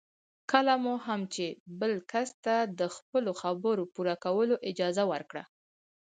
کله 0.51 0.73
مو 0.83 0.93
هم 1.07 1.21
چې 1.33 1.45
بل 1.79 1.93
کس 2.11 2.29
ته 2.45 2.55
د 2.79 2.81
خپلو 2.95 3.31
خبرو 3.41 3.83
پوره 3.93 4.15
کولو 4.25 4.55
اجازه 4.69 5.03
ورکړه. 5.11 5.43